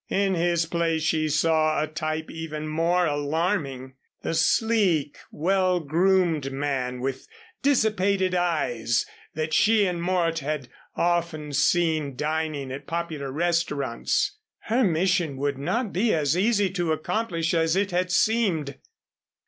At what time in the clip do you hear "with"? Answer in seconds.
7.01-7.27